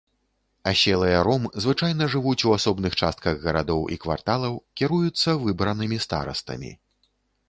[0.69, 6.71] Аселыя ром звычайна жывуць у асобных частках гарадоў і кварталаў, кіруюцца выбранымі старастамі.